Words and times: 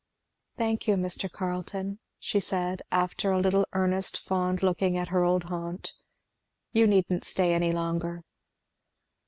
"Thank 0.57 0.87
you, 0.87 0.95
Mr. 0.95 1.31
Carleton," 1.31 1.99
she 2.17 2.39
said 2.39 2.81
after 2.91 3.31
a 3.31 3.39
little 3.39 3.67
earnest 3.73 4.17
fond 4.17 4.63
looking 4.63 4.97
at 4.97 5.09
her 5.09 5.23
old 5.23 5.43
haunt; 5.43 5.93
"you 6.73 6.87
needn't 6.87 7.23
stay 7.23 7.53
any 7.53 7.71
longer." 7.71 8.23